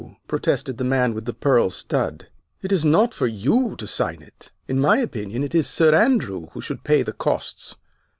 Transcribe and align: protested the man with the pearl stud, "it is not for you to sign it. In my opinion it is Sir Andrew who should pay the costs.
protested 0.27 0.79
the 0.79 0.83
man 0.83 1.13
with 1.13 1.25
the 1.25 1.31
pearl 1.33 1.69
stud, 1.69 2.27
"it 2.63 2.71
is 2.71 2.83
not 2.83 3.13
for 3.13 3.27
you 3.27 3.75
to 3.77 3.85
sign 3.85 4.19
it. 4.19 4.49
In 4.67 4.79
my 4.79 4.97
opinion 4.97 5.43
it 5.43 5.53
is 5.53 5.67
Sir 5.69 5.93
Andrew 5.93 6.47
who 6.53 6.59
should 6.59 6.83
pay 6.83 7.03
the 7.03 7.13
costs. 7.13 7.75